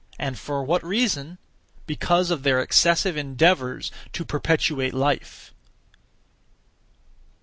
[0.17, 1.37] And for what reason?
[1.85, 5.53] Because of their excessive endeavours to perpetuate life.